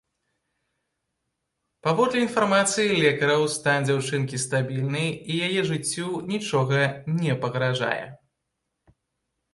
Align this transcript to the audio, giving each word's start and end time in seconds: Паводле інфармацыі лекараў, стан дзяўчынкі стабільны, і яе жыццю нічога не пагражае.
Паводле 1.87 2.19
інфармацыі 2.27 2.97
лекараў, 3.03 3.45
стан 3.57 3.79
дзяўчынкі 3.89 4.41
стабільны, 4.47 5.05
і 5.35 5.41
яе 5.49 5.61
жыццю 5.71 6.07
нічога 6.33 6.81
не 7.23 7.33
пагражае. 7.45 8.03